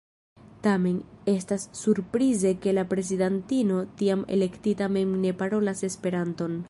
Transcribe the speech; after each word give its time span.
Tamen, 0.65 0.95
estas 1.39 1.65
surprize 1.81 2.53
ke 2.63 2.73
la 2.77 2.85
prezidantino 2.95 3.77
tiam 4.01 4.25
elektita 4.39 4.89
mem 4.97 5.13
ne 5.27 5.35
parolas 5.43 5.89
Esperanton. 5.93 6.59